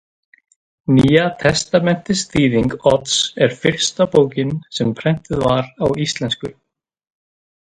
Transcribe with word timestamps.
Nýja 0.93 1.25
testamentisþýðing 1.43 2.73
Odds 2.93 3.17
er 3.47 3.53
fyrsta 3.67 4.09
bókin 4.17 4.57
sem 4.79 4.95
prentuð 5.01 5.45
var 5.45 5.71
á 5.85 5.87
íslensku. 6.07 6.53